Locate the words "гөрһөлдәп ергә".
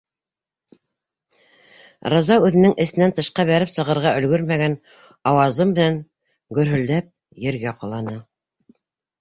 6.61-7.77